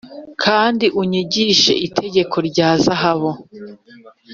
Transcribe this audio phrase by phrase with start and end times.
[0.43, 3.31] kandi unyigishe itegeko rya zahabu.